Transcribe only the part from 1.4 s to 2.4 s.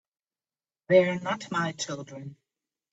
my children.